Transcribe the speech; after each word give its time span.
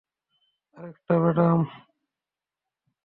আরেকটা, 0.77 1.13
ম্যাডাম? 1.23 1.59